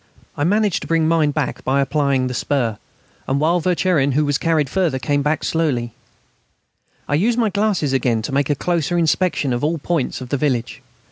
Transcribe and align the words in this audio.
I 0.35 0.43
managed 0.43 0.81
to 0.81 0.87
bring 0.87 1.07
mine 1.07 1.29
back 1.29 1.63
by 1.63 1.79
applying 1.79 2.25
the 2.25 2.33
spur, 2.33 2.79
and 3.27 3.39
while 3.39 3.59
Vercherin, 3.61 4.13
who 4.13 4.25
was 4.25 4.39
carried 4.39 4.67
further, 4.67 4.97
came 4.97 5.21
back 5.21 5.43
slowly, 5.43 5.93
I 7.07 7.13
used 7.13 7.37
my 7.37 7.51
glasses 7.51 7.93
again, 7.93 8.23
to 8.23 8.31
make 8.31 8.49
a 8.49 8.55
closer 8.55 8.97
inspection 8.97 9.53
of 9.53 9.63
all 9.63 9.73
the 9.73 9.77
points 9.77 10.19
of 10.19 10.29
the 10.29 10.37
village. 10.37 10.81